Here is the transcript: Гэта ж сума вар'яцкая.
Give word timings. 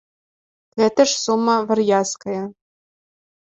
Гэта 0.81 1.01
ж 1.11 1.19
сума 1.25 1.55
вар'яцкая. 1.69 2.43